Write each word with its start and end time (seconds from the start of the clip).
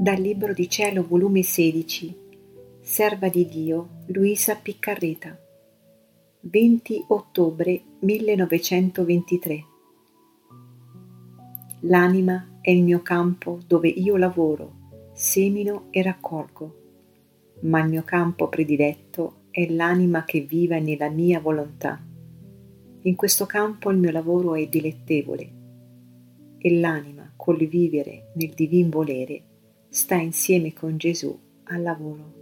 Dal 0.00 0.18
Libro 0.18 0.54
di 0.54 0.66
Cielo, 0.66 1.06
volume 1.06 1.42
16, 1.42 2.16
Serva 2.80 3.28
di 3.28 3.46
Dio, 3.46 4.04
Luisa 4.06 4.54
Piccarreta, 4.54 5.38
20 6.40 7.04
ottobre 7.08 7.82
1923. 7.98 9.64
L'anima 11.80 12.60
è 12.62 12.70
il 12.70 12.82
mio 12.82 13.02
campo 13.02 13.58
dove 13.66 13.88
io 13.88 14.16
lavoro, 14.16 15.10
semino 15.12 15.88
e 15.90 16.00
raccolgo, 16.00 16.76
ma 17.64 17.82
il 17.82 17.90
mio 17.90 18.02
campo 18.02 18.48
prediletto 18.48 19.48
è 19.50 19.68
l'anima 19.68 20.24
che 20.24 20.40
vive 20.40 20.80
nella 20.80 21.10
mia 21.10 21.40
volontà. 21.40 22.02
In 23.02 23.16
questo 23.16 23.44
campo 23.44 23.90
il 23.90 23.98
mio 23.98 24.12
lavoro 24.12 24.54
è 24.54 24.66
dilettevole 24.66 25.52
e 26.56 26.80
l'anima 26.80 27.30
col 27.36 27.66
vivere 27.66 28.32
nel 28.36 28.54
divin 28.54 28.88
volere 28.88 29.44
sta 29.90 30.14
insieme 30.14 30.72
con 30.72 30.96
Gesù 30.96 31.36
al 31.64 31.82
lavoro. 31.82 32.38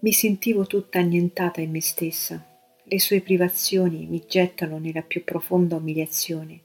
Mi 0.00 0.12
sentivo 0.12 0.66
tutta 0.66 0.98
annientata 0.98 1.60
in 1.60 1.70
me 1.70 1.80
stessa. 1.80 2.44
Le 2.82 2.98
sue 2.98 3.20
privazioni 3.20 4.06
mi 4.06 4.24
gettano 4.26 4.78
nella 4.78 5.02
più 5.02 5.22
profonda 5.22 5.76
umiliazione. 5.76 6.60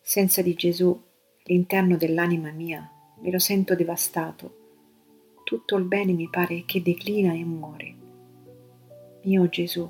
Senza 0.00 0.42
di 0.42 0.54
Gesù, 0.54 1.00
l'interno 1.44 1.96
dell'anima 1.96 2.50
mia, 2.50 2.90
me 3.20 3.30
lo 3.30 3.38
sento 3.38 3.76
devastato. 3.76 4.56
Tutto 5.44 5.76
il 5.76 5.84
bene 5.84 6.12
mi 6.12 6.28
pare 6.28 6.64
che 6.66 6.82
declina 6.82 7.32
e 7.32 7.44
muore. 7.44 7.94
Mio 9.22 9.48
Gesù, 9.48 9.88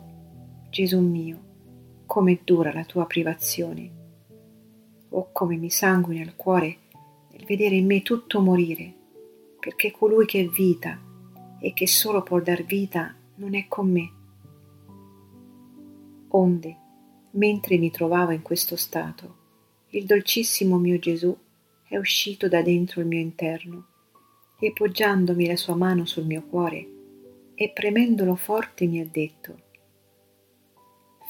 Gesù 0.69 1.01
mio, 1.01 1.50
come 2.11 2.41
dura 2.43 2.73
la 2.73 2.85
tua 2.85 3.07
privazione. 3.07 3.89
Oh, 5.11 5.29
come 5.31 5.55
mi 5.55 5.71
sanguina 5.71 6.21
il 6.21 6.35
cuore 6.35 6.79
nel 7.31 7.45
vedere 7.45 7.77
in 7.77 7.87
me 7.87 8.03
tutto 8.03 8.41
morire, 8.41 8.93
perché 9.61 9.93
colui 9.93 10.27
che 10.27 10.41
è 10.41 10.47
vita 10.49 10.99
e 11.61 11.73
che 11.73 11.87
solo 11.87 12.25
può 12.25 12.41
dar 12.41 12.65
vita 12.65 13.15
non 13.37 13.55
è 13.55 13.67
con 13.69 13.89
me. 13.93 14.13
Onde, 16.31 16.77
mentre 17.31 17.79
mi 17.79 17.93
trovavo 17.93 18.33
in 18.33 18.43
questo 18.43 18.75
stato, 18.75 19.37
il 19.91 20.05
dolcissimo 20.05 20.79
mio 20.79 20.99
Gesù 20.99 21.37
è 21.85 21.97
uscito 21.97 22.49
da 22.49 22.61
dentro 22.61 23.03
il 23.03 23.07
mio 23.07 23.21
interno 23.21 23.87
e 24.59 24.73
poggiandomi 24.73 25.47
la 25.47 25.57
sua 25.57 25.77
mano 25.77 26.05
sul 26.07 26.25
mio 26.27 26.43
cuore 26.43 26.89
e 27.55 27.71
premendolo 27.71 28.35
forte 28.35 28.87
mi 28.87 28.99
ha 28.99 29.07
detto 29.09 29.69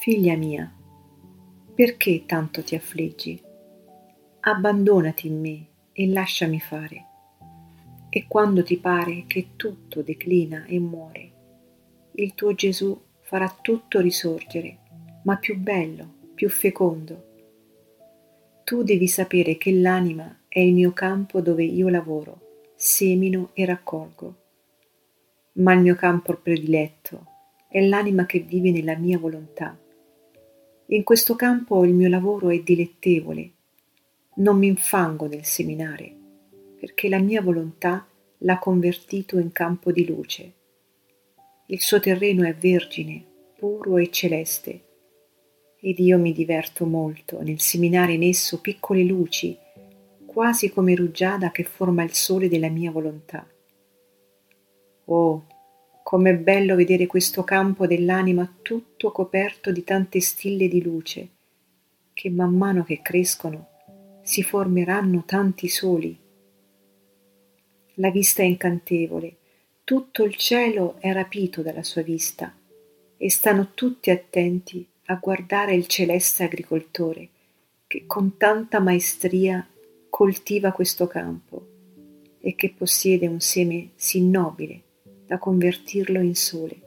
Figlia 0.03 0.35
mia, 0.35 0.75
perché 1.75 2.25
tanto 2.25 2.63
ti 2.63 2.75
affliggi? 2.75 3.39
Abbandonati 4.41 5.27
in 5.27 5.39
me 5.39 5.67
e 5.93 6.09
lasciami 6.09 6.59
fare. 6.59 7.05
E 8.09 8.25
quando 8.27 8.63
ti 8.63 8.79
pare 8.79 9.25
che 9.27 9.49
tutto 9.57 10.01
declina 10.01 10.65
e 10.65 10.79
muore, 10.79 11.33
il 12.13 12.33
tuo 12.33 12.55
Gesù 12.55 12.99
farà 13.21 13.55
tutto 13.61 14.01
risorgere, 14.01 14.79
ma 15.25 15.37
più 15.37 15.59
bello, 15.59 16.31
più 16.35 16.49
fecondo. 16.49 17.25
Tu 18.65 18.83
devi 18.83 19.07
sapere 19.07 19.59
che 19.59 19.71
l'anima 19.71 20.45
è 20.49 20.61
il 20.61 20.73
mio 20.73 20.93
campo 20.93 21.43
dove 21.43 21.65
io 21.65 21.91
lavoro, 21.91 22.63
semino 22.75 23.51
e 23.53 23.67
raccolgo. 23.67 24.37
Ma 25.57 25.75
il 25.75 25.81
mio 25.81 25.95
campo 25.95 26.35
prediletto 26.37 27.27
è 27.69 27.87
l'anima 27.87 28.25
che 28.25 28.39
vive 28.39 28.71
nella 28.71 28.97
mia 28.97 29.19
volontà 29.19 29.77
in 30.93 31.05
questo 31.05 31.37
campo 31.37 31.85
il 31.85 31.95
mio 31.95 32.09
lavoro 32.09 32.51
è 32.51 32.59
dilettevole. 32.59 33.51
Non 34.37 34.59
mi 34.59 34.67
infango 34.67 35.27
nel 35.27 35.45
seminare, 35.45 36.13
perché 36.81 37.09
la 37.09 37.21
mia 37.21 37.41
volontà 37.41 38.07
l'ha 38.39 38.59
convertito 38.59 39.39
in 39.39 39.53
campo 39.53 39.93
di 39.93 40.05
luce. 40.05 40.53
Il 41.67 41.81
suo 41.81 42.01
terreno 42.01 42.45
è 42.45 42.55
vergine, 42.57 43.23
puro 43.57 43.99
e 43.99 44.11
celeste, 44.11 44.81
ed 45.79 46.01
io 46.01 46.19
mi 46.19 46.33
diverto 46.33 46.85
molto 46.87 47.41
nel 47.41 47.61
seminare 47.61 48.15
in 48.15 48.25
esso 48.25 48.61
piccole 48.61 49.05
luci, 49.05 49.57
quasi 50.27 50.71
come 50.71 50.97
rugiada 50.97 51.53
che 51.53 51.63
forma 51.63 52.03
il 52.03 52.15
sole 52.15 52.49
della 52.49 52.69
mia 52.69 52.91
volontà. 52.91 53.47
Oh, 55.05 55.45
Com'è 56.11 56.37
bello 56.37 56.75
vedere 56.75 57.07
questo 57.07 57.45
campo 57.45 57.87
dell'anima 57.87 58.57
tutto 58.63 59.13
coperto 59.13 59.71
di 59.71 59.85
tante 59.85 60.21
stille 60.21 60.67
di 60.67 60.83
luce, 60.83 61.29
che 62.13 62.29
man 62.31 62.53
mano 62.53 62.83
che 62.83 63.01
crescono 63.01 63.69
si 64.25 64.43
formeranno 64.43 65.23
tanti 65.25 65.69
soli. 65.69 66.19
La 67.95 68.11
vista 68.11 68.43
è 68.43 68.45
incantevole, 68.45 69.37
tutto 69.85 70.25
il 70.25 70.35
cielo 70.35 70.97
è 70.99 71.13
rapito 71.13 71.63
dalla 71.63 71.85
sua 71.85 72.03
vista 72.03 72.53
e 73.17 73.31
stanno 73.31 73.71
tutti 73.75 74.11
attenti 74.11 74.85
a 75.05 75.15
guardare 75.15 75.77
il 75.77 75.87
celeste 75.87 76.43
agricoltore 76.43 77.29
che 77.87 78.03
con 78.09 78.37
tanta 78.37 78.81
maestria 78.81 79.65
coltiva 80.09 80.73
questo 80.73 81.07
campo 81.07 81.69
e 82.41 82.57
che 82.57 82.75
possiede 82.77 83.29
un 83.29 83.39
seme 83.39 83.91
sì 83.95 84.27
nobile 84.27 84.89
da 85.31 85.39
convertirlo 85.39 86.21
in 86.21 86.35
sole. 86.35 86.81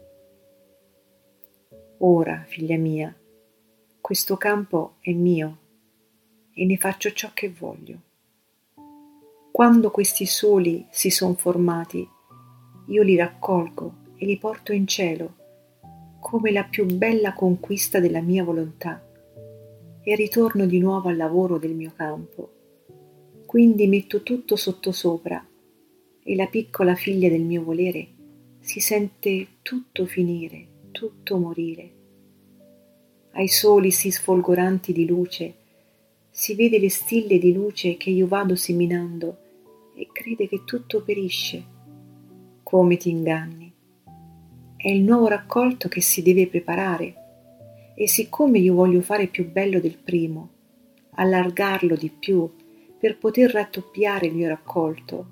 Ora, 1.99 2.43
figlia 2.45 2.75
mia, 2.75 3.15
questo 4.01 4.35
campo 4.35 4.95
è 4.99 5.13
mio 5.13 5.57
e 6.53 6.65
ne 6.65 6.75
faccio 6.75 7.13
ciò 7.13 7.31
che 7.33 7.49
voglio. 7.49 8.01
Quando 9.49 9.91
questi 9.91 10.25
soli 10.25 10.85
si 10.89 11.09
sono 11.09 11.35
formati, 11.35 12.05
io 12.87 13.01
li 13.01 13.15
raccolgo 13.15 13.93
e 14.17 14.25
li 14.25 14.37
porto 14.37 14.73
in 14.73 14.87
cielo 14.87 15.35
come 16.19 16.51
la 16.51 16.65
più 16.65 16.85
bella 16.85 17.31
conquista 17.31 18.01
della 18.01 18.19
mia 18.19 18.43
volontà 18.43 19.01
e 20.03 20.15
ritorno 20.15 20.65
di 20.65 20.79
nuovo 20.79 21.07
al 21.07 21.15
lavoro 21.15 21.57
del 21.57 21.75
mio 21.75 21.93
campo. 21.95 22.51
Quindi 23.45 23.87
metto 23.87 24.21
tutto 24.21 24.57
sottosopra 24.57 25.47
e 26.21 26.35
la 26.35 26.47
piccola 26.47 26.93
figlia 26.93 27.29
del 27.29 27.43
mio 27.43 27.63
volere 27.63 28.12
si 28.63 28.79
sente 28.79 29.57
tutto 29.61 30.05
finire, 30.05 30.87
tutto 30.91 31.37
morire. 31.37 31.91
Ai 33.33 33.49
soli 33.49 33.91
sì 33.91 34.09
sfolgoranti 34.09 34.93
di 34.93 35.05
luce, 35.05 35.53
si 36.29 36.55
vede 36.55 36.79
le 36.79 36.89
stille 36.89 37.39
di 37.39 37.51
luce 37.51 37.97
che 37.97 38.09
io 38.09 38.25
vado 38.25 38.55
seminando 38.55 39.37
e 39.97 40.07
crede 40.13 40.47
che 40.47 40.63
tutto 40.63 41.03
perisce. 41.03 41.61
Come 42.63 42.95
ti 42.95 43.09
inganni? 43.09 43.69
È 44.77 44.87
il 44.87 45.03
nuovo 45.03 45.27
raccolto 45.27 45.89
che 45.89 45.99
si 45.99 46.21
deve 46.21 46.47
preparare 46.47 47.15
e 47.95 48.07
siccome 48.07 48.59
io 48.59 48.75
voglio 48.75 49.01
fare 49.01 49.27
più 49.27 49.51
bello 49.51 49.81
del 49.81 49.97
primo, 49.97 50.49
allargarlo 51.15 51.97
di 51.97 52.09
più 52.09 52.49
per 52.97 53.17
poter 53.17 53.51
raddoppiare 53.51 54.27
il 54.27 54.35
mio 54.35 54.47
raccolto, 54.47 55.27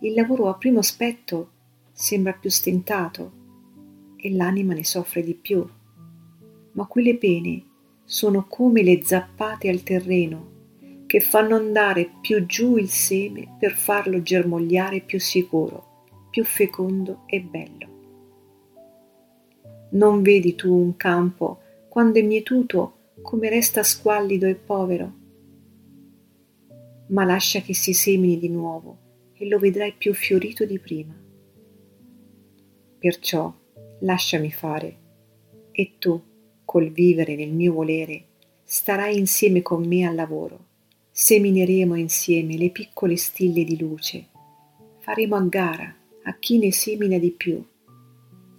il 0.00 0.12
lavoro 0.12 0.50
a 0.50 0.58
primo 0.58 0.80
aspetto 0.80 1.52
sembra 1.94 2.32
più 2.32 2.50
stentato 2.50 3.32
e 4.16 4.34
l'anima 4.34 4.74
ne 4.74 4.84
soffre 4.84 5.22
di 5.22 5.34
più. 5.34 5.64
Ma 6.72 6.86
quelle 6.86 7.16
pene 7.16 7.62
sono 8.04 8.46
come 8.48 8.82
le 8.82 9.00
zappate 9.02 9.68
al 9.68 9.82
terreno 9.84 10.52
che 11.06 11.20
fanno 11.20 11.54
andare 11.54 12.10
più 12.20 12.44
giù 12.44 12.76
il 12.76 12.88
seme 12.88 13.54
per 13.58 13.72
farlo 13.72 14.20
germogliare 14.20 15.00
più 15.00 15.20
sicuro, 15.20 16.02
più 16.30 16.44
fecondo 16.44 17.22
e 17.26 17.40
bello. 17.40 17.92
Non 19.90 20.22
vedi 20.22 20.56
tu 20.56 20.74
un 20.74 20.96
campo 20.96 21.60
quando 21.88 22.18
è 22.18 22.22
mietuto 22.22 23.12
come 23.22 23.48
resta 23.48 23.84
squallido 23.84 24.46
e 24.46 24.56
povero? 24.56 25.12
Ma 27.08 27.24
lascia 27.24 27.60
che 27.60 27.74
si 27.74 27.94
semini 27.94 28.36
di 28.36 28.48
nuovo 28.48 28.98
e 29.34 29.46
lo 29.46 29.58
vedrai 29.58 29.94
più 29.96 30.12
fiorito 30.12 30.64
di 30.64 30.80
prima. 30.80 31.23
Perciò 33.04 33.52
lasciami 33.98 34.50
fare, 34.50 34.96
e 35.72 35.96
tu, 35.98 36.18
col 36.64 36.90
vivere 36.90 37.36
nel 37.36 37.52
mio 37.52 37.74
volere, 37.74 38.24
starai 38.64 39.18
insieme 39.18 39.60
con 39.60 39.86
me 39.86 40.06
al 40.06 40.14
lavoro. 40.14 40.64
Semineremo 41.10 41.96
insieme 41.96 42.56
le 42.56 42.70
piccole 42.70 43.18
stille 43.18 43.62
di 43.62 43.76
luce. 43.76 44.28
Faremo 45.00 45.36
a 45.36 45.42
gara 45.42 45.94
a 46.22 46.38
chi 46.38 46.56
ne 46.56 46.72
semina 46.72 47.18
di 47.18 47.30
più. 47.32 47.62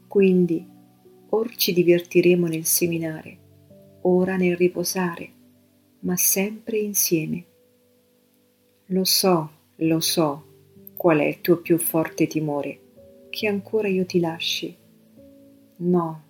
Quindi, 0.08 0.64
or 1.30 1.56
ci 1.56 1.74
divertiremo 1.74 2.46
nel 2.46 2.66
seminare, 2.66 3.38
ora 4.02 4.36
nel 4.36 4.56
riposare, 4.56 5.28
ma 6.02 6.16
sempre 6.18 6.78
insieme. 6.78 7.46
Lo 8.90 9.06
so, 9.06 9.50
lo 9.78 10.00
so 10.00 10.46
qual 10.94 11.18
è 11.18 11.26
il 11.26 11.42
tuo 11.42 11.58
più 11.58 11.80
forte 11.80 12.28
timore 12.28 12.82
che 13.36 13.48
ancora 13.48 13.90
io 13.90 14.06
ti 14.06 14.22
lasci. 14.22 14.74
No, 15.78 16.24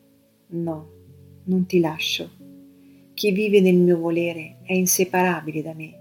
no, 0.48 0.90
non 1.44 1.68
ti 1.68 1.80
lascio. 1.80 2.32
chi 3.14 3.32
vive 3.32 3.62
nel 3.62 3.78
mio 3.78 4.00
volere 4.00 4.58
è 4.64 4.74
inseparabile 4.74 5.62
da 5.62 5.74
me. 5.74 6.00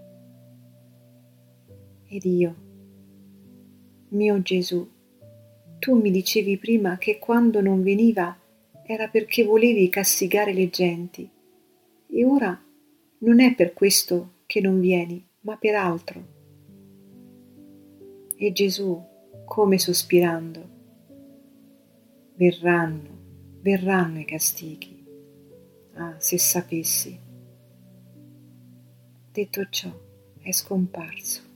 Ed 2.09 2.25
io, 2.25 2.55
mio 4.09 4.41
Gesù, 4.41 4.89
tu 5.79 5.95
mi 5.95 6.11
dicevi 6.11 6.56
prima 6.56 6.97
che 6.97 7.19
quando 7.19 7.61
non 7.61 7.83
veniva 7.83 8.37
era 8.85 9.06
perché 9.09 9.45
volevi 9.45 9.89
castigare 9.91 10.55
le 10.55 10.71
genti, 10.71 11.29
e 12.09 12.25
ora 12.25 12.59
non 13.19 13.41
è 13.41 13.55
per 13.55 13.75
questo 13.75 14.37
che 14.47 14.61
non 14.61 14.81
vieni, 14.81 15.25
ma 15.41 15.56
per 15.56 15.75
altro. 15.75 16.27
E 18.37 18.53
Gesù, 18.53 19.01
come 19.45 19.79
sospirando, 19.79 20.74
verranno, 22.44 23.58
verranno 23.62 24.19
i 24.20 24.25
castighi. 24.25 25.02
Ah, 25.94 26.17
se 26.19 26.38
sapessi. 26.38 27.19
Detto 29.32 29.69
ciò, 29.70 29.91
è 30.41 30.52
scomparso. 30.52 31.54